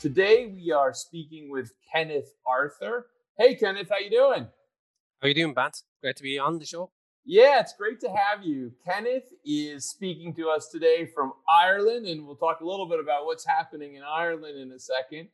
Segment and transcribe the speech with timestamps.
[0.00, 3.08] Today we are speaking with Kenneth Arthur.
[3.36, 4.48] Hey Kenneth, how you doing?
[5.20, 5.76] How you doing, Bant?
[6.00, 6.90] Great to be on the show.
[7.26, 8.72] Yeah, it's great to have you.
[8.82, 13.26] Kenneth is speaking to us today from Ireland, and we'll talk a little bit about
[13.26, 15.28] what's happening in Ireland in a second.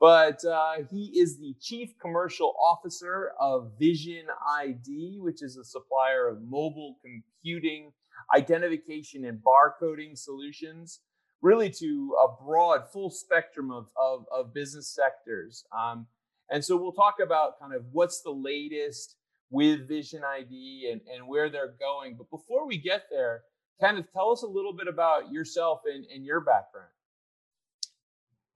[0.00, 4.28] But uh, he is the Chief Commercial Officer of Vision
[4.58, 7.92] ID, which is a supplier of mobile computing,
[8.34, 11.00] identification, and barcoding solutions
[11.42, 15.64] really to a broad, full spectrum of, of, of business sectors.
[15.76, 16.06] Um,
[16.50, 19.16] and so we'll talk about kind of what's the latest
[19.50, 22.16] with Vision ID and, and where they're going.
[22.16, 23.42] But before we get there,
[23.80, 26.88] Kenneth, tell us a little bit about yourself and, and your background.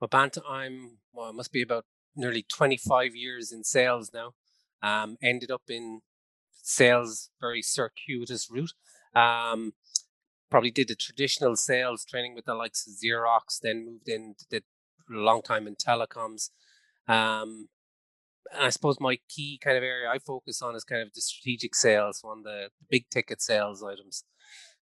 [0.00, 1.84] Well, Bant, I'm, well, I must be about
[2.16, 4.32] nearly 25 years in sales now.
[4.82, 6.00] Um, ended up in
[6.62, 8.72] sales, very circuitous route.
[9.14, 9.74] Um,
[10.50, 14.64] probably did the traditional sales training with the likes of Xerox, then moved in, did
[15.08, 16.50] a long time in telecoms.
[17.08, 17.68] Um,
[18.52, 21.20] and I suppose my key kind of area I focus on is kind of the
[21.20, 24.24] strategic sales, on the, the big ticket sales items.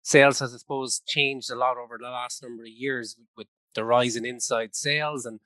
[0.03, 3.85] Sales has, I suppose, changed a lot over the last number of years with the
[3.85, 5.41] rise in inside sales and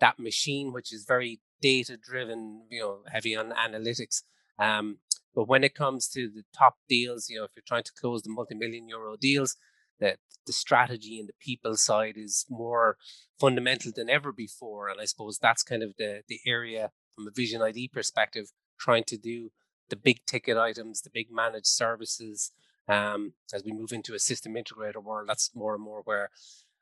[0.00, 4.22] that machine, which is very data driven, you know, heavy on analytics.
[4.58, 4.98] Um,
[5.38, 8.22] but when it comes to the top deals, you know, if you're trying to close
[8.22, 9.54] the multi-million euro deals,
[10.00, 12.96] that the strategy and the people side is more
[13.38, 14.88] fundamental than ever before.
[14.88, 18.46] And I suppose that's kind of the the area from a Vision ID perspective,
[18.80, 19.52] trying to do
[19.90, 22.50] the big ticket items, the big managed services.
[22.88, 26.30] Um, as we move into a system integrator world, that's more and more where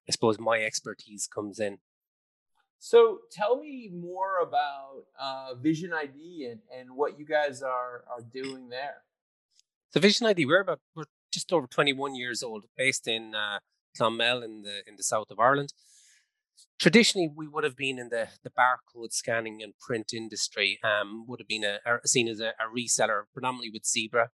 [0.09, 1.77] I suppose my expertise comes in.
[2.87, 8.23] So tell me more about uh, Vision ID and, and what you guys are are
[8.33, 8.99] doing there.
[9.91, 13.59] So Vision ID, we're about we're just over 21 years old, based in uh,
[13.99, 15.73] Clonmel in the in the south of Ireland.
[16.79, 20.79] Traditionally, we would have been in the, the barcode scanning and print industry.
[20.85, 24.31] Um, would have been a, a seen as a, a, reseller, predominantly with Zebra.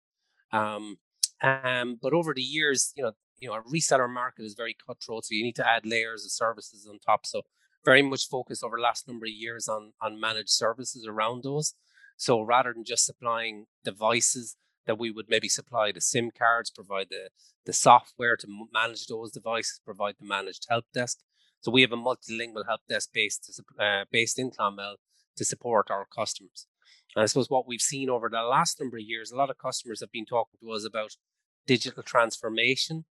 [0.53, 0.99] Um,
[1.43, 5.25] um, but over the years, you know, you know, a reseller market is very cutthroat,
[5.25, 7.25] so you need to add layers of services on top.
[7.25, 7.43] So
[7.85, 11.75] very much focused over the last number of years on on managed services around those.
[12.17, 14.57] So rather than just supplying devices
[14.87, 17.31] that we would maybe supply the SIM cards, provide the
[17.65, 21.19] the software to manage those devices, provide the managed help desk.
[21.61, 24.97] So we have a multilingual help desk based uh, based in Clonmel
[25.37, 26.67] to support our customers.
[27.15, 29.59] And I suppose what we've seen over the last number of years, a lot of
[29.59, 31.17] customers have been talking to us about
[31.67, 33.05] digital transformation.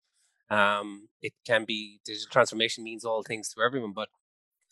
[0.49, 4.09] Um, it can be digital transformation means all things to everyone, but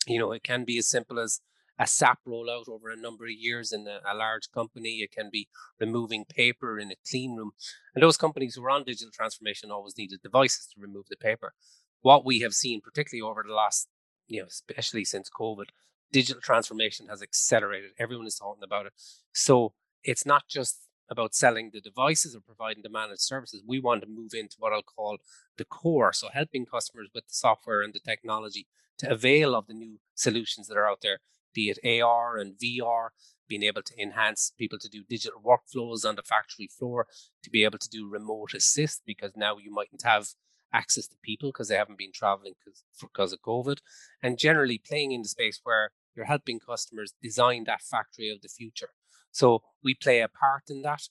[0.06, 1.40] you know, it can be as simple as
[1.78, 4.98] a SAP rollout over a number of years in a, a, large company.
[4.98, 5.48] It can be
[5.80, 7.52] removing paper in a clean room.
[7.94, 11.54] And those companies who are on digital transformation always needed devices to remove the paper.
[12.02, 13.88] What we have seen, particularly over the last,
[14.26, 15.66] you know, especially since COVID,
[16.12, 17.92] digital transformation has accelerated.
[17.98, 18.92] Everyone is talking about it.
[19.32, 19.72] So
[20.04, 23.62] it's not just about selling the devices or providing the managed services.
[23.66, 25.18] We want to move into what I'll call
[25.58, 26.12] the core.
[26.12, 28.66] So helping customers with the software and the technology
[28.98, 31.18] to avail of the new solutions that are out there,
[31.52, 33.08] be it AR and VR,
[33.48, 37.08] being able to enhance people to do digital workflows on the factory floor,
[37.42, 40.28] to be able to do remote assist because now you mightn't have
[40.72, 42.54] access to people because they haven't been traveling
[43.00, 43.78] because of COVID,
[44.22, 48.48] and generally playing in the space where you're helping customers design that factory of the
[48.48, 48.90] future.
[49.32, 51.02] So we play a part in that.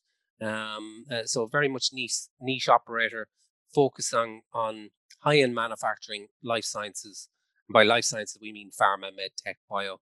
[0.41, 3.27] Um, uh, so very much niche niche operator,
[3.73, 4.89] focusing on
[5.19, 7.29] high end manufacturing, life sciences,
[7.71, 9.99] by life sciences, we mean pharma, med tech, bio.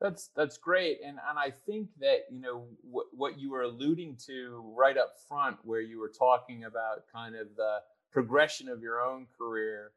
[0.00, 4.18] That's that's great, and and I think that you know what what you were alluding
[4.26, 7.78] to right up front, where you were talking about kind of the
[8.12, 9.92] progression of your own career,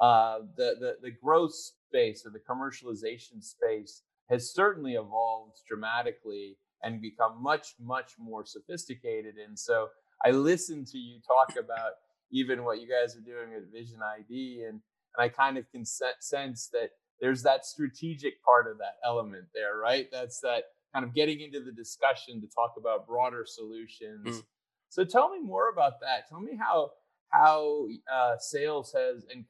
[0.00, 4.02] uh, the the the growth space or the commercialization space
[4.32, 9.34] has certainly evolved dramatically and become much much more sophisticated.
[9.36, 9.88] And so
[10.24, 11.92] I listened to you talk about
[12.32, 14.80] even what you guys are doing at Vision ID and
[15.14, 16.90] and I kind of can sense that
[17.20, 20.08] there's that strategic part of that element there, right?
[20.10, 20.64] That's that
[20.94, 24.38] kind of getting into the discussion to talk about broader solutions.
[24.38, 24.42] Mm.
[24.88, 26.28] So tell me more about that.
[26.30, 26.92] Tell me how
[27.28, 29.44] how uh, sales has and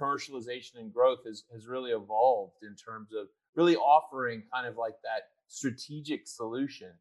[0.00, 4.94] commercialization and growth has, has really evolved in terms of really offering kind of like
[5.02, 6.92] that strategic solution.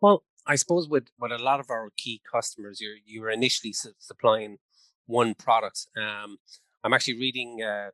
[0.00, 3.72] Well, I suppose with, with a lot of our key customers, you're you were initially
[3.72, 4.58] su- supplying
[5.06, 5.86] one product.
[5.96, 6.38] Um,
[6.84, 7.90] I'm actually reading uh,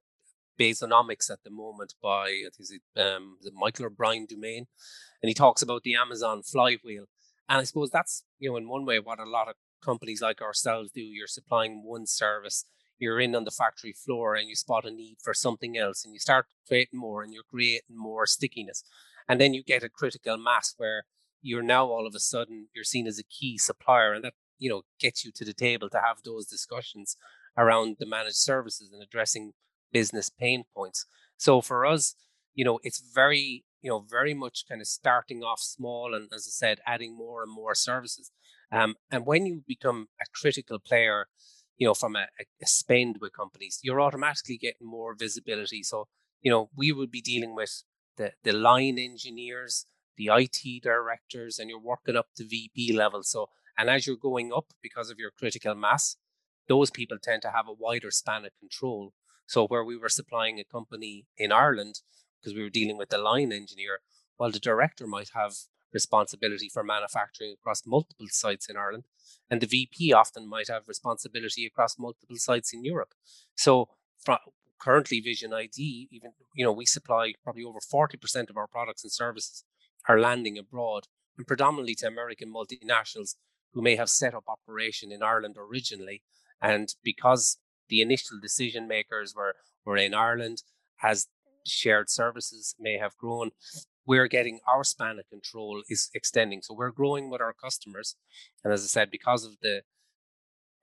[0.58, 4.66] Bezonomics at the moment by I think it's um, Michael or Brian Dumaine,
[5.22, 7.06] and he talks about the Amazon flywheel.
[7.48, 10.42] And I suppose that's you know in one way what a lot of companies like
[10.42, 11.00] ourselves do.
[11.00, 12.66] You're supplying one service,
[13.02, 16.14] you're in on the factory floor, and you spot a need for something else, and
[16.14, 18.84] you start creating more, and you're creating more stickiness,
[19.28, 21.04] and then you get a critical mass where
[21.42, 24.70] you're now all of a sudden you're seen as a key supplier, and that you
[24.70, 27.16] know gets you to the table to have those discussions
[27.58, 29.52] around the managed services and addressing
[29.92, 31.04] business pain points.
[31.36, 32.14] So for us,
[32.54, 36.46] you know, it's very you know very much kind of starting off small and as
[36.46, 38.30] i said adding more and more services
[38.72, 41.28] um, and when you become a critical player,
[41.82, 45.82] you know, from a, a spend with companies, you're automatically getting more visibility.
[45.82, 46.06] So,
[46.40, 47.82] you know, we would be dealing with
[48.16, 49.86] the, the line engineers,
[50.16, 53.24] the IT directors, and you're working up to VP level.
[53.24, 56.14] So, and as you're going up because of your critical mass,
[56.68, 59.12] those people tend to have a wider span of control.
[59.48, 61.96] So, where we were supplying a company in Ireland,
[62.40, 64.02] because we were dealing with the line engineer,
[64.36, 65.54] while the director might have
[65.92, 69.04] responsibility for manufacturing across multiple sites in Ireland,
[69.50, 73.14] and the VP often might have responsibility across multiple sites in Europe.
[73.54, 73.88] So,
[74.80, 79.04] currently, Vision ID, even you know, we supply probably over forty percent of our products
[79.04, 79.64] and services
[80.08, 81.06] are landing abroad,
[81.36, 83.36] and predominantly to American multinationals
[83.72, 86.22] who may have set up operation in Ireland originally,
[86.60, 87.58] and because
[87.88, 89.54] the initial decision makers were
[89.84, 90.62] were in Ireland,
[91.02, 91.28] as
[91.66, 93.50] shared services may have grown,
[94.06, 96.62] we're getting our span of control is extending.
[96.62, 98.16] So we're growing with our customers.
[98.64, 99.82] And as I said, because of the,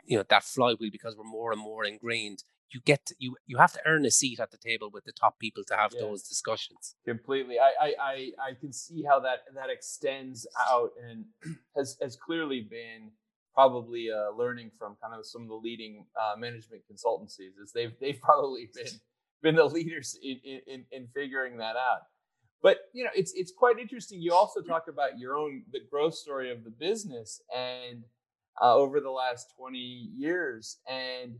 [0.06, 3.57] you know, that flywheel, because we're more and more ingrained, you get to, you you
[3.57, 6.01] have to earn a seat at the table with the top people to have yeah.
[6.01, 6.95] those discussions.
[7.06, 7.57] Completely.
[7.60, 11.25] I, I I I can see how that that extends out and
[11.75, 13.12] has has clearly been
[13.54, 17.94] probably uh, learning from kind of some of the leading uh, management consultancies is they've
[18.00, 18.94] they've probably been
[19.42, 22.04] been the leaders in, in in figuring that out.
[22.61, 24.21] But you know, it's it's quite interesting.
[24.21, 28.03] You also talk about your own the growth story of the business and
[28.61, 31.39] uh, over the last 20 years, and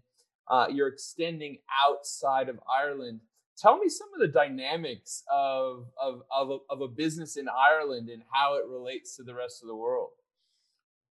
[0.50, 3.20] uh, you're extending outside of Ireland.
[3.58, 8.10] Tell me some of the dynamics of of of a, of a business in Ireland
[8.10, 10.12] and how it relates to the rest of the world.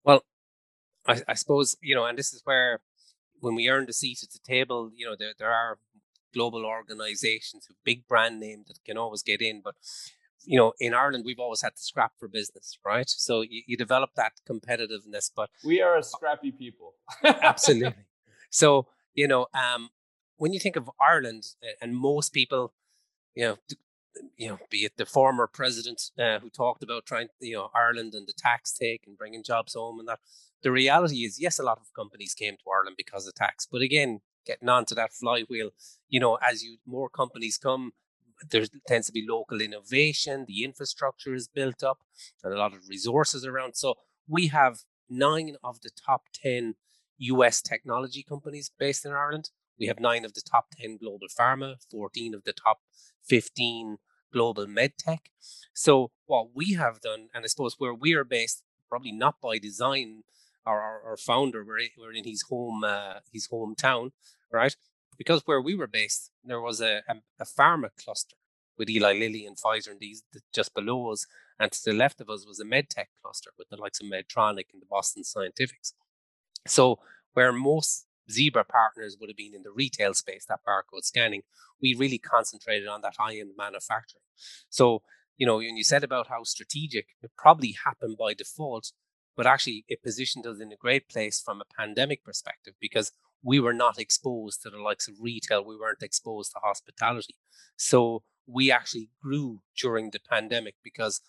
[0.06, 0.24] Well,
[1.06, 2.80] I, I suppose you know, and this is where
[3.42, 5.77] when we earn the seat at the table, you know, there there are
[6.38, 9.62] global organizations with big brand name that can always get in.
[9.63, 9.75] But
[10.45, 13.10] you know, in Ireland, we've always had to scrap for business, right?
[13.10, 15.31] So you, you develop that competitiveness.
[15.36, 16.94] But we are a scrappy people.
[17.24, 18.06] absolutely.
[18.50, 19.89] So you know, um,
[20.38, 21.44] when you think of Ireland,
[21.81, 22.74] and most people,
[23.36, 23.57] you know,
[24.38, 28.13] you know, be it the former president uh, who talked about trying, you know, Ireland
[28.13, 30.19] and the tax take and bringing jobs home and that.
[30.63, 33.81] The reality is, yes, a lot of companies came to Ireland because of tax, but
[33.81, 35.71] again, getting onto that flywheel.
[36.09, 37.91] You know, as you more companies come,
[38.49, 40.45] there tends to be local innovation.
[40.47, 41.99] The infrastructure is built up,
[42.44, 43.75] and a lot of resources around.
[43.75, 43.95] So
[44.27, 46.75] we have nine of the top ten
[47.19, 47.61] U.S.
[47.61, 49.49] technology companies based in Ireland.
[49.80, 52.80] We have nine of the top ten global pharma, fourteen of the top
[53.23, 53.97] fifteen
[54.31, 55.19] global medtech.
[55.73, 59.57] So what we have done, and I suppose where we are based, probably not by
[59.57, 60.23] design,
[60.66, 64.11] our, our, founder, we're in his home, uh, his hometown,
[64.51, 64.75] right?
[65.18, 68.35] Because where we were based, there was a, a, a pharma cluster
[68.77, 70.23] with Eli Lilly and Pfizer and these
[70.54, 71.25] just below us.
[71.59, 74.66] And to the left of us was a medtech cluster with the likes of Medtronic
[74.73, 75.94] and the Boston Scientifics.
[76.68, 76.99] So
[77.33, 81.42] where most Zebra partners would have been in the retail space, that barcode scanning,
[81.81, 84.23] we really concentrated on that high-end manufacturing.
[84.69, 85.01] So,
[85.37, 88.92] you know, when you said about how strategic, it probably happened by default,
[89.35, 93.11] but actually it positioned us in a great place from a pandemic perspective because
[93.44, 95.63] we were not exposed to the likes of retail.
[95.63, 97.35] We weren't exposed to hospitality.
[97.75, 101.21] So we actually grew during the pandemic because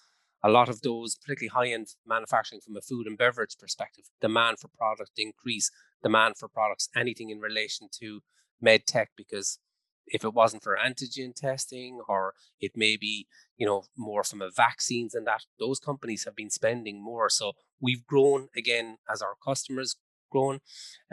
[0.42, 4.58] a lot of those, particularly high end manufacturing from a food and beverage perspective, demand
[4.60, 5.70] for product increase,
[6.02, 8.20] demand for products, anything in relation to
[8.60, 9.58] med tech, because
[10.06, 14.50] if it wasn't for antigen testing or it may be, you know, more from a
[14.50, 17.28] vaccines and that, those companies have been spending more.
[17.28, 19.96] So we've grown again as our customers
[20.30, 20.61] grown.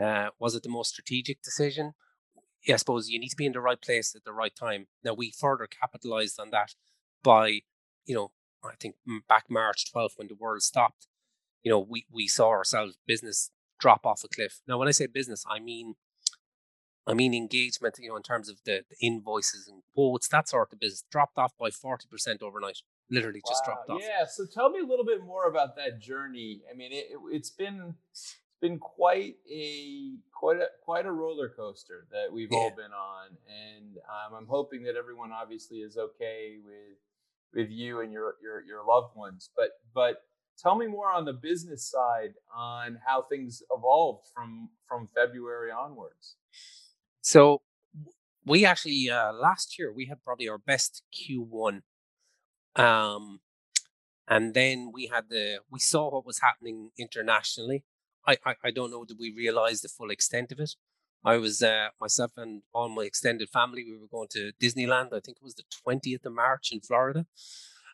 [0.02, 1.94] Uh, was it the most strategic decision?
[2.66, 4.88] Yeah, I suppose you need to be in the right place at the right time.
[5.04, 6.74] Now we further capitalized on that
[7.24, 7.62] by,
[8.06, 8.32] you know,
[8.64, 8.96] I think
[9.28, 11.08] back March 12th when the world stopped.
[11.64, 14.62] You know, we we saw ourselves business drop off a cliff.
[14.68, 15.96] Now, when I say business, I mean
[17.08, 20.74] I mean engagement, you know, in terms of the, the invoices and quotes, that sort
[20.74, 22.80] of business dropped off by 40% overnight.
[23.12, 23.74] Literally just wow.
[23.74, 24.02] dropped off.
[24.02, 24.26] Yeah.
[24.28, 26.62] So tell me a little bit more about that journey.
[26.72, 27.94] I mean, it, has been
[28.66, 32.58] been quite a quite a quite a roller coaster that we've yeah.
[32.58, 36.98] all been on, and um, I'm hoping that everyone obviously is okay with
[37.54, 39.50] with you and your your your loved ones.
[39.56, 40.24] But but
[40.58, 46.36] tell me more on the business side on how things evolved from from February onwards.
[47.22, 47.62] So
[48.46, 51.82] we actually uh, last year we had probably our best Q1,
[52.76, 53.42] um,
[54.28, 57.84] and then we had the we saw what was happening internationally.
[58.28, 60.72] I I, I don't know that we realized the full extent of it.
[61.24, 63.84] I was uh, myself and all my extended family.
[63.84, 65.08] We were going to Disneyland.
[65.08, 67.26] I think it was the twentieth of March in Florida.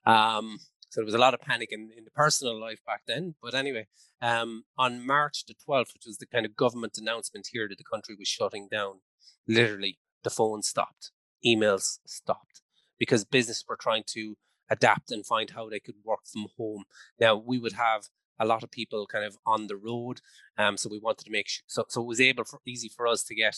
[0.05, 0.59] Um,
[0.91, 3.35] so there was a lot of panic in, in the personal life back then.
[3.41, 3.87] But anyway,
[4.21, 7.85] um, on March the 12th, which was the kind of government announcement here that the
[7.85, 8.99] country was shutting down,
[9.47, 11.11] literally the phone stopped,
[11.45, 12.61] emails stopped
[12.99, 14.35] because business were trying to
[14.69, 16.83] adapt and find how they could work from home.
[17.17, 18.09] Now we would have
[18.41, 20.19] a lot of people kind of on the road,
[20.57, 23.07] um, so we wanted to make sure so so it was able for easy for
[23.07, 23.55] us to get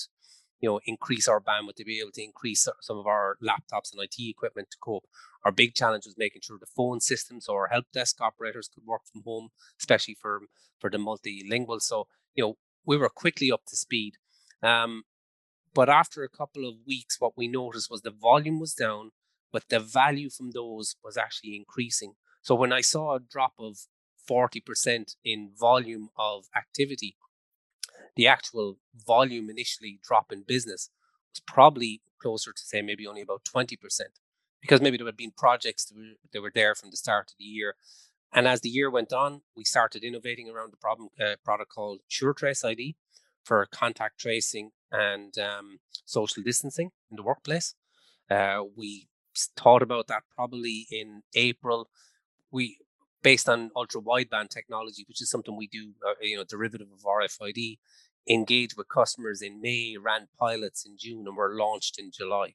[0.60, 4.02] you know increase our bandwidth to be able to increase some of our laptops and
[4.02, 5.06] IT equipment to cope.
[5.46, 9.02] Our big challenge was making sure the phone systems or help desk operators could work
[9.12, 9.50] from home,
[9.80, 10.42] especially for
[10.80, 11.82] for the multilingual.
[11.82, 14.14] So you know we were quickly up to speed.
[14.62, 15.04] Um,
[15.74, 19.12] but after a couple of weeks, what we noticed was the volume was down,
[19.52, 22.14] but the value from those was actually increasing.
[22.42, 23.78] So when I saw a drop of
[24.30, 27.16] 40% in volume of activity,
[28.16, 30.90] the actual volume initially drop in business
[31.32, 33.78] was probably closer to say maybe only about 20%
[34.62, 37.38] because maybe there had been projects that were, that were there from the start of
[37.38, 37.76] the year.
[38.34, 42.00] And as the year went on, we started innovating around the problem, uh, product called
[42.10, 42.96] SureTrace ID
[43.44, 47.76] for contact tracing and um, social distancing in the workplace.
[48.32, 49.10] Uh, we
[49.58, 51.90] thought about that probably in April.
[52.52, 52.78] We,
[53.24, 57.04] based on ultra wideband technology, which is something we do, uh, you know, derivative of
[57.04, 57.80] RFID,
[58.30, 62.54] engaged with customers in May, ran pilots in June, and were launched in July.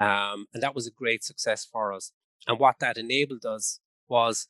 [0.00, 2.12] Um, and that was a great success for us.
[2.46, 4.48] And what that enabled us was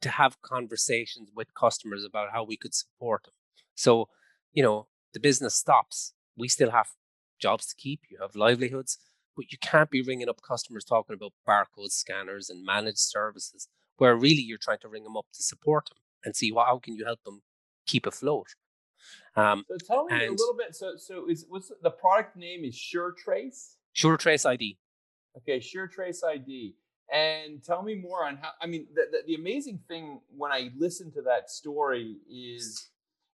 [0.00, 3.34] to have conversations with customers about how we could support them.
[3.74, 4.08] So,
[4.52, 6.88] you know, the business stops, we still have
[7.40, 8.98] jobs to keep, you have livelihoods,
[9.36, 14.16] but you can't be ringing up customers talking about barcode scanners and managed services, where
[14.16, 16.94] really you're trying to ring them up to support them and see well, how can
[16.94, 17.42] you help them
[17.86, 18.46] keep afloat.
[19.36, 20.74] Um, so tell me a little bit.
[20.74, 23.74] So, so is what's the product name is SureTrace?
[23.94, 24.78] SureTrace ID.
[25.36, 26.74] Okay, SureTrace ID.
[27.12, 28.50] And tell me more on how.
[28.60, 32.88] I mean, the, the, the amazing thing when I listen to that story is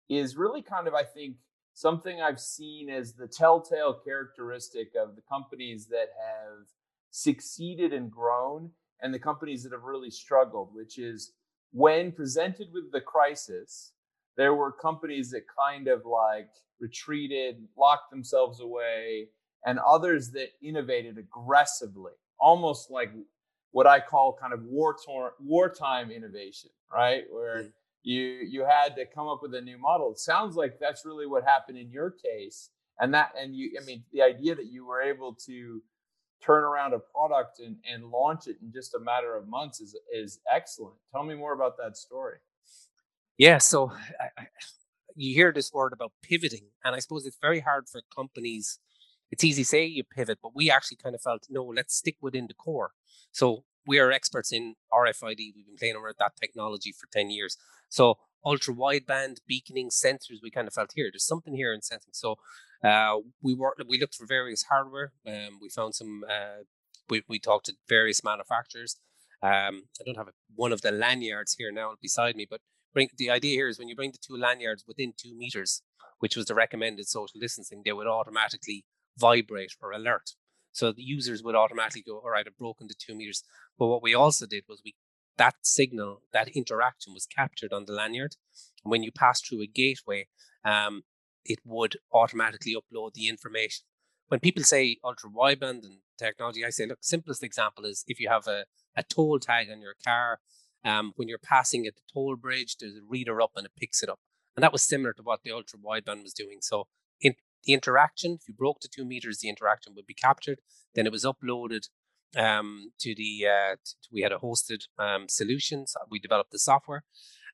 [0.08, 1.38] is really kind of I think
[1.74, 6.68] something I've seen as the telltale characteristic of the companies that have
[7.10, 8.70] succeeded and grown
[9.02, 11.34] and the companies that have really struggled, which is
[11.72, 13.94] when presented with the crisis,
[14.38, 16.50] there were companies that kind of like
[16.80, 19.28] retreated, locked themselves away,
[19.66, 23.12] and others that innovated aggressively, almost like
[23.72, 24.96] what I call kind of war
[25.40, 27.24] wartime innovation, right?
[27.30, 27.72] Where mm
[28.06, 30.12] you you had to come up with a new model.
[30.12, 33.84] It sounds like that's really what happened in your case, and that and you, I
[33.84, 35.82] mean, the idea that you were able to
[36.46, 39.96] turn around a product and, and launch it in just a matter of months is
[40.14, 40.96] is excellent.
[41.12, 42.38] Tell me more about that story.
[43.38, 44.48] Yeah, so I, I,
[45.16, 48.80] you hear this word about pivoting, and I suppose it's very hard for companies.
[49.32, 52.18] It's easy to say you pivot, but we actually kind of felt no, let's stick
[52.22, 52.92] within the core.
[53.32, 55.38] So we are experts in RFID.
[55.56, 57.58] We've been playing around with that technology for 10 years.
[57.90, 62.14] So ultra wideband beaconing sensors, we kind of felt here, there's something here in sensing.
[62.14, 62.36] So
[62.84, 65.14] uh, we worked, we looked for various hardware.
[65.26, 66.64] Um, we found some, uh,
[67.10, 68.98] we, we talked to various manufacturers.
[69.42, 72.62] Um, I don't have a, one of the lanyards here now beside me, but
[72.94, 75.82] bring the idea here is when you bring the two lanyards within two meters,
[76.20, 78.86] which was the recommended social distancing, they would automatically
[79.18, 80.32] vibrate or alert.
[80.76, 83.44] So the users would automatically go, all right, I've broken the two meters.
[83.80, 84.94] But what we also did was we
[85.38, 88.36] that signal, that interaction was captured on the lanyard.
[88.84, 90.28] And when you pass through a gateway,
[90.66, 91.04] um,
[91.46, 93.86] it would automatically upload the information.
[94.28, 98.28] When people say ultra wideband and technology, I say, look, simplest example is if you
[98.28, 98.66] have a,
[98.98, 100.40] a toll tag on your car,
[100.84, 104.04] um, when you're passing at the toll bridge, there's a reader up and it picks
[104.04, 104.20] it up.
[104.58, 106.60] And that was similar to what the ultra wideband was doing.
[106.62, 106.88] So
[107.66, 110.60] the interaction, if you broke the two meters, the interaction would be captured.
[110.94, 111.90] Then it was uploaded
[112.36, 115.96] um, to the, uh, to, we had a hosted um, solutions.
[116.10, 117.04] We developed the software.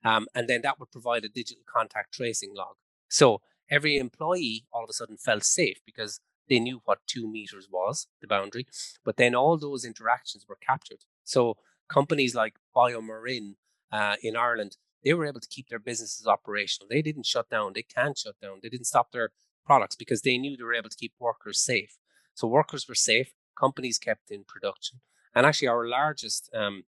[0.04, 2.74] Um, and then that would provide a digital contact tracing log.
[3.08, 3.40] So
[3.70, 8.08] every employee all of a sudden felt safe because they knew what two meters was,
[8.20, 8.66] the boundary.
[9.04, 11.04] But then all those interactions were captured.
[11.24, 11.56] So
[11.88, 13.54] companies like BioMarin
[13.92, 16.88] uh, in Ireland, they were able to keep their businesses operational.
[16.90, 17.72] They didn't shut down.
[17.74, 18.58] They can't shut down.
[18.62, 19.30] They didn't stop their
[19.64, 21.96] products because they knew they were able to keep workers safe.
[22.34, 23.32] So workers were safe.
[23.58, 25.00] Companies kept in production.
[25.34, 26.84] And actually, our largest um,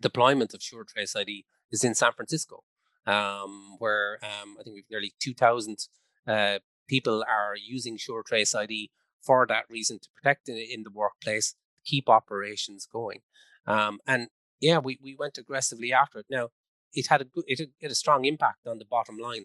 [0.00, 2.64] deployment of Sure Trace ID is in San Francisco,
[3.06, 5.78] um, where um, I think we've nearly 2,000
[6.26, 8.90] uh, people are using Sure Trace ID
[9.22, 11.54] for that reason to protect in, in the workplace,
[11.84, 13.20] keep operations going.
[13.66, 14.28] Um, and
[14.60, 16.26] yeah, we, we went aggressively after it.
[16.30, 16.48] Now,
[16.92, 19.44] it had a good, it had a strong impact on the bottom line,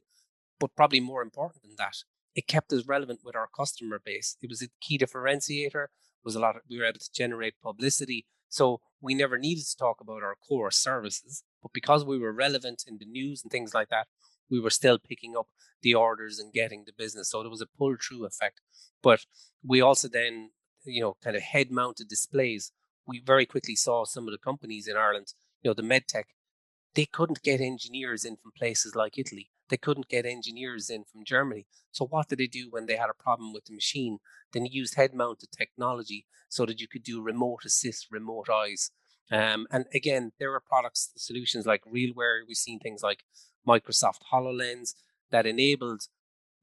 [0.60, 1.96] but probably more important than that,
[2.40, 4.38] it kept us relevant with our customer base.
[4.42, 5.88] It was a key differentiator.
[6.24, 8.26] Was a lot of, we were able to generate publicity.
[8.48, 12.84] So we never needed to talk about our core services, but because we were relevant
[12.88, 14.08] in the news and things like that,
[14.50, 15.48] we were still picking up
[15.82, 17.30] the orders and getting the business.
[17.30, 18.62] So there was a pull through effect.
[19.04, 19.26] But
[19.62, 20.52] we also then,
[20.86, 22.72] you know, kind of head mounted displays.
[23.06, 26.30] We very quickly saw some of the companies in Ireland, you know, the medtech,
[26.96, 29.52] they couldn't get engineers in from places like Italy.
[29.70, 31.66] They couldn't get engineers in from Germany.
[31.92, 34.20] So what did they do when they had a problem with the machine?
[34.52, 38.92] Then they used head mounted technology so that you could do remote assist, remote eyes.
[39.32, 42.42] Um, and again, there are products, solutions like RealWear.
[42.48, 43.24] We've seen things like
[43.68, 44.96] Microsoft HoloLens
[45.32, 46.08] that enabled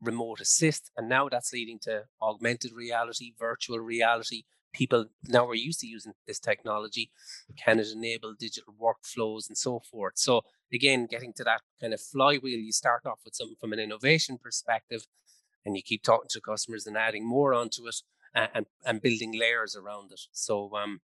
[0.00, 0.90] remote assist.
[0.96, 4.42] And now that's leading to augmented reality, virtual reality.
[4.76, 7.10] People now are used to using this technology.
[7.56, 10.14] Can it enable digital workflows and so forth?
[10.16, 13.78] So, again, getting to that kind of flywheel, you start off with something from an
[13.78, 15.06] innovation perspective
[15.64, 17.96] and you keep talking to customers and adding more onto it
[18.34, 20.20] and, and, building layers around it.
[20.32, 21.00] So, um,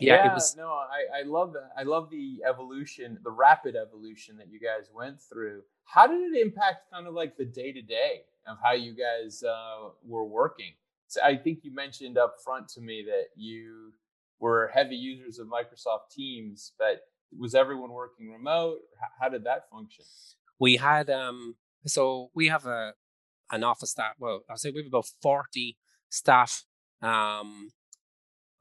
[0.00, 3.76] yeah, yeah, it was no I, I love that i love the evolution the rapid
[3.76, 8.22] evolution that you guys went through how did it impact kind of like the day-to-day
[8.48, 10.72] of how you guys uh, were working
[11.22, 13.92] i think you mentioned up front to me that you
[14.40, 17.02] were heavy users of microsoft teams but
[17.38, 18.78] was everyone working remote
[19.20, 20.04] how, did that function
[20.58, 22.94] we had um so we have a
[23.50, 25.76] an office staff well i'll say we have about 40
[26.10, 26.64] staff
[27.02, 27.70] um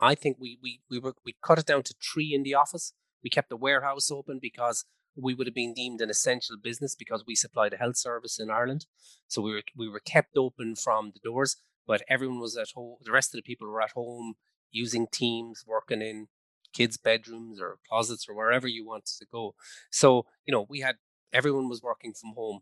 [0.04, 2.94] I think we we we were we cut it down to three in the office.
[3.24, 4.86] We kept the warehouse open because
[5.16, 8.50] we would have been deemed an essential business because we supplied a health service in
[8.50, 8.86] Ireland.
[9.28, 12.98] So we were we were kept open from the doors, but everyone was at home.
[13.04, 14.36] The rest of the people were at home
[14.72, 16.28] using Teams, working in
[16.74, 19.56] kids' bedrooms or closets or wherever you wanted to go.
[19.92, 20.98] So you know we had
[21.32, 22.62] everyone was working from home,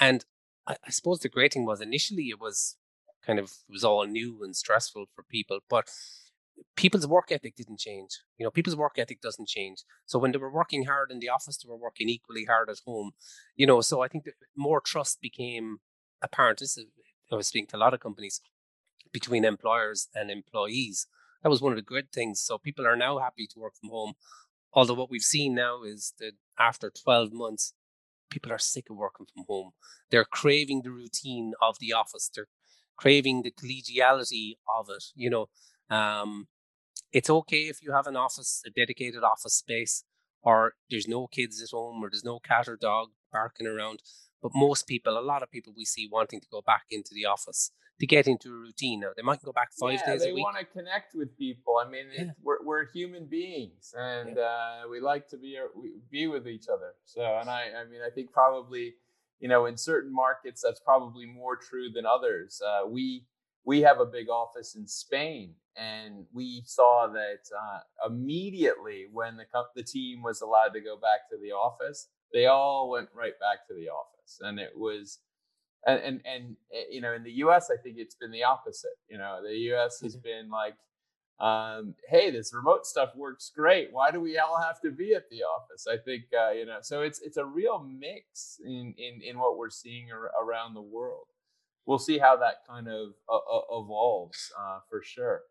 [0.00, 0.24] and
[0.66, 2.76] I, I suppose the great thing was initially it was
[3.24, 5.88] kind of was all new and stressful for people, but
[6.76, 8.20] people's work ethic didn't change.
[8.38, 9.82] You know, people's work ethic doesn't change.
[10.06, 12.80] So when they were working hard in the office, they were working equally hard at
[12.86, 13.12] home.
[13.56, 15.78] You know, so I think that more trust became
[16.22, 16.60] apparent.
[16.60, 16.86] This is,
[17.30, 18.40] I was speaking to a lot of companies
[19.18, 21.06] between employers and employees.
[21.42, 22.38] That was one of the good things.
[22.38, 24.12] So people are now happy to work from home.
[24.74, 27.72] Although what we've seen now is that after 12 months,
[28.30, 29.70] people are sick of working from home.
[30.10, 32.30] They're craving the routine of the office.
[32.34, 32.48] They're
[32.98, 35.04] craving the collegiality of it.
[35.14, 35.46] You know,
[35.88, 36.48] um,
[37.10, 40.04] it's okay if you have an office, a dedicated office space,
[40.42, 44.02] or there's no kids at home, or there's no cat or dog barking around.
[44.42, 47.24] But most people, a lot of people we see wanting to go back into the
[47.24, 49.00] office to get into a routine.
[49.00, 50.36] Now they might go back five yeah, days a week.
[50.36, 51.80] They want to connect with people.
[51.84, 52.24] I mean, yeah.
[52.42, 54.42] we're we're human beings, and yeah.
[54.42, 55.58] uh, we like to be
[56.10, 56.92] be with each other.
[57.04, 58.94] So, and I, I mean, I think probably,
[59.40, 62.60] you know, in certain markets that's probably more true than others.
[62.64, 63.26] Uh, we
[63.64, 69.46] we have a big office in Spain, and we saw that uh, immediately when the
[69.74, 73.66] the team was allowed to go back to the office, they all went right back
[73.68, 75.20] to the office, and it was.
[75.86, 77.70] And, and and eh, you know in the U.S.
[77.70, 78.98] I think it's been the opposite.
[79.08, 80.00] You know the U.S.
[80.00, 80.22] has mm-hmm.
[80.22, 80.74] been like,
[81.38, 83.92] um, hey, this remote stuff works great.
[83.92, 85.86] Why do we all have to be at the office?
[85.86, 86.78] I think uh, you know.
[86.82, 90.82] So it's it's a real mix in in in what we're seeing ar- around the
[90.82, 91.26] world
[91.86, 95.42] we'll see how that kind of uh, uh, evolves uh, for sure.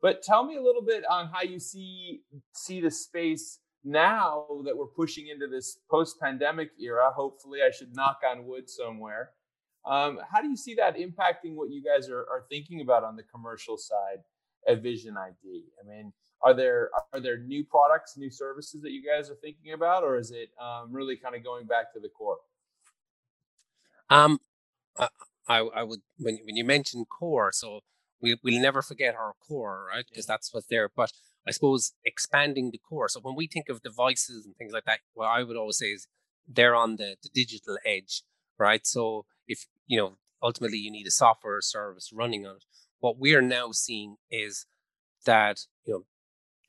[0.00, 2.22] But tell me a little bit on how you see
[2.54, 7.10] see the space now that we're pushing into this post-pandemic era.
[7.14, 9.30] Hopefully, I should knock on wood somewhere.
[9.90, 13.16] Um, how do you see that impacting what you guys are, are thinking about on
[13.16, 14.20] the commercial side
[14.68, 15.64] at Vision ID?
[15.82, 19.72] I mean, are there are there new products, new services that you guys are thinking
[19.72, 22.38] about, or is it um, really kind of going back to the core?
[24.08, 24.38] Um,
[25.48, 27.80] I, I would when when you mention core, so
[28.22, 30.04] we we'll never forget our core, right?
[30.08, 30.88] Because that's what's there.
[30.94, 31.10] But
[31.48, 33.08] I suppose expanding the core.
[33.08, 35.86] So when we think of devices and things like that, what I would always say
[35.86, 36.06] is
[36.46, 38.22] they're on the, the digital edge,
[38.56, 38.86] right?
[38.86, 42.64] So if you know, ultimately you need a software service running on it.
[43.00, 44.64] What we are now seeing is
[45.26, 46.04] that, you know,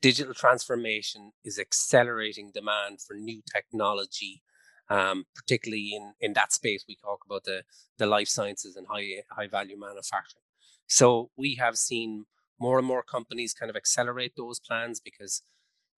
[0.00, 4.42] digital transformation is accelerating demand for new technology,
[4.90, 6.84] um, particularly in, in that space.
[6.88, 7.62] We talk about the,
[7.96, 10.42] the life sciences and high, high value manufacturing.
[10.88, 12.24] So we have seen
[12.58, 15.42] more and more companies kind of accelerate those plans because,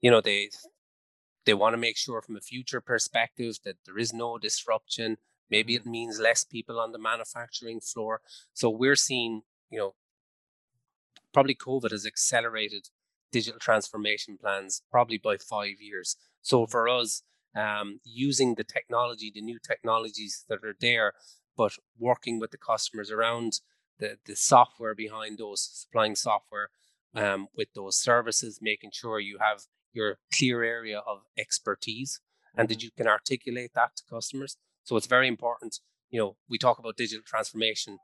[0.03, 0.51] you know, they
[1.47, 5.17] they want to make sure from a future perspective that there is no disruption.
[5.51, 8.21] Maybe it means less people on the manufacturing floor.
[8.53, 9.95] So we're seeing, you know,
[11.33, 12.89] probably COVID has accelerated
[13.31, 16.17] digital transformation plans probably by five years.
[16.41, 17.23] So for us,
[17.57, 21.13] um, using the technology, the new technologies that are there,
[21.57, 23.61] but working with the customers around
[23.99, 26.71] the, the software behind those, supplying software
[27.15, 32.21] um, with those services, making sure you have your clear area of expertise
[32.57, 32.85] and that mm-hmm.
[32.85, 34.57] you can articulate that to customers.
[34.85, 35.81] So it's very important.
[36.11, 37.99] You know, we talk about digital transformation.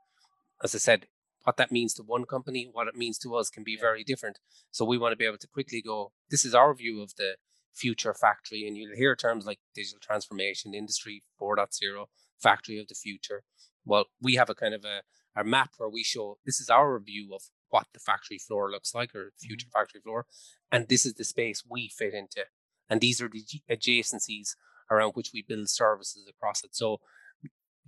[0.63, 1.07] As I said,
[1.43, 4.39] what that means to one company, what it means to us can be very different.
[4.71, 7.35] So we want to be able to quickly go, this is our view of the
[7.73, 8.67] future factory.
[8.67, 12.05] And you'll hear terms like digital transformation, industry 4.0,
[12.41, 13.43] factory of the future.
[13.85, 15.01] Well, we have a kind of a,
[15.39, 18.93] a map where we show this is our view of what the factory floor looks
[18.93, 19.79] like or future mm-hmm.
[19.79, 20.25] factory floor.
[20.71, 22.45] And this is the space we fit into.
[22.89, 24.55] And these are the adjacencies
[24.91, 26.75] around which we build services across it.
[26.75, 26.99] So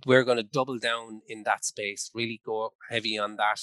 [0.06, 3.60] we're going to double down in that space, really go heavy on that.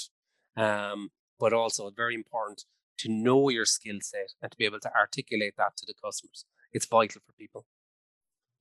[0.55, 2.63] Um, but also very important
[2.99, 6.45] to know your skill set and to be able to articulate that to the customers.
[6.71, 7.65] It's vital for people.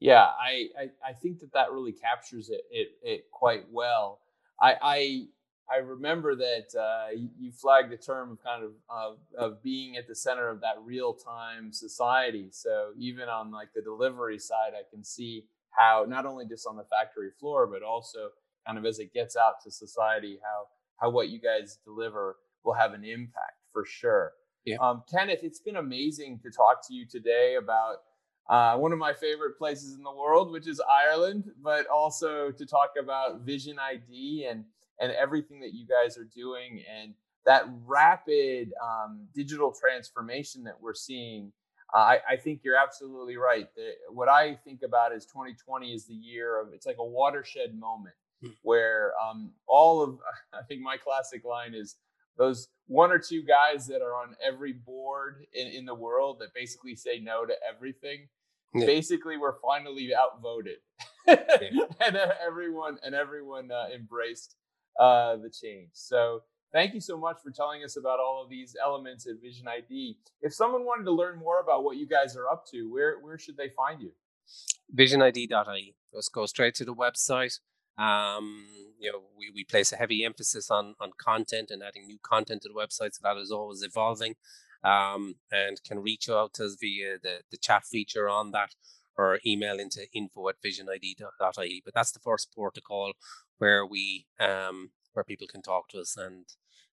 [0.01, 4.21] Yeah, I, I, I think that that really captures it, it, it quite well.
[4.61, 5.27] I, I
[5.73, 10.09] I remember that uh, you flagged the term of kind of, of, of being at
[10.09, 12.49] the center of that real time society.
[12.51, 16.77] So even on like the delivery side, I can see how not only just on
[16.77, 18.31] the factory floor, but also
[18.67, 22.75] kind of as it gets out to society, how how what you guys deliver will
[22.75, 24.33] have an impact for sure.
[24.65, 24.77] Yeah.
[24.81, 27.97] Um, Kenneth, it's been amazing to talk to you today about
[28.49, 32.67] uh, one of my favorite places in the world, which is Ireland, but also to
[32.67, 34.65] talk about Vision ID and
[35.01, 37.15] and everything that you guys are doing and
[37.47, 41.53] that rapid um, digital transformation that we're seeing.
[41.95, 43.67] Uh, I, I, think you're absolutely right.
[43.75, 47.75] The, what I think about is 2020 is the year of it's like a watershed
[47.77, 48.51] moment hmm.
[48.63, 50.19] where um, all of
[50.53, 51.97] I think my classic line is
[52.37, 56.55] those one or two guys that are on every board in, in the world that
[56.55, 58.29] basically say no to everything.
[58.73, 58.87] Yeah.
[58.87, 60.77] Basically, we're finally outvoted,
[61.27, 61.37] yeah.
[62.01, 64.55] and uh, everyone and everyone uh, embraced
[65.01, 65.91] uh, the change.
[65.95, 69.67] So thank you so much for telling us about all of these elements at Vision
[69.67, 70.19] ID.
[70.43, 73.39] If someone wanted to learn more about what you guys are up to, where where
[73.39, 74.13] should they find you?
[74.95, 75.95] VisionID.ie.
[76.13, 77.59] Let's go straight to the website.
[77.97, 78.67] Um,
[78.99, 82.63] you know, we, we place a heavy emphasis on on content and adding new content
[82.63, 84.35] to the website, so that is always evolving.
[84.83, 88.71] Um, and can reach out to us via the, the chat feature on that
[89.17, 91.83] or email into info at visionid.ie.
[91.85, 93.13] But that's the first port to call
[93.59, 96.47] where we um, where people can talk to us, and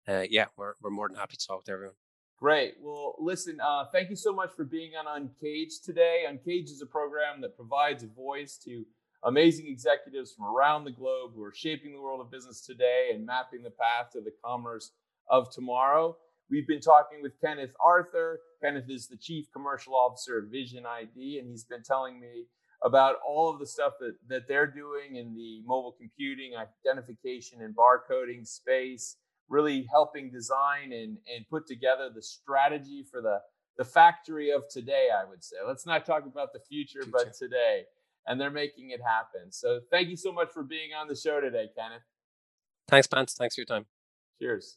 [0.08, 1.96] uh, yeah, we're we're more than happy to talk to everyone.
[2.38, 2.74] Great.
[2.80, 6.24] Well, listen, uh, thank you so much for being on Uncaged today.
[6.28, 8.84] Uncaged is a program that provides a voice to
[9.24, 13.24] amazing executives from around the globe who are shaping the world of business today and
[13.24, 14.92] mapping the path to the commerce
[15.28, 16.16] of tomorrow.
[16.50, 18.40] We've been talking with Kenneth Arthur.
[18.62, 22.46] Kenneth is the Chief Commercial Officer of Vision ID, and he's been telling me
[22.84, 27.74] about all of the stuff that, that they're doing in the mobile computing, identification, and
[27.74, 29.16] barcoding space,
[29.48, 33.38] really helping design and, and put together the strategy for the,
[33.78, 35.56] the factory of today, I would say.
[35.66, 37.10] Let's not talk about the future, future.
[37.10, 37.84] but today.
[38.26, 39.50] And they're making it happen.
[39.50, 42.02] So thank you so much for being on the show today, Kenneth.
[42.88, 43.30] Thanks, Bant.
[43.30, 43.86] Thanks for your time.
[44.40, 44.76] Cheers.